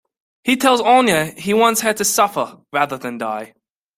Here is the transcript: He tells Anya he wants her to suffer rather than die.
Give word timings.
He 0.43 0.57
tells 0.57 0.81
Anya 0.81 1.25
he 1.25 1.53
wants 1.53 1.81
her 1.81 1.93
to 1.93 2.03
suffer 2.03 2.57
rather 2.73 2.97
than 2.97 3.19
die. 3.19 3.53